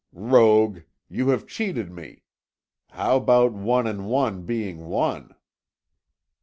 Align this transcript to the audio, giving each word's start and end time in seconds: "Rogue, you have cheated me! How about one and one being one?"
"Rogue, 0.13 0.79
you 1.09 1.29
have 1.29 1.45
cheated 1.45 1.91
me! 1.91 2.23
How 2.89 3.17
about 3.17 3.53
one 3.53 3.85
and 3.85 4.07
one 4.07 4.47
being 4.47 4.87
one?" 4.87 5.35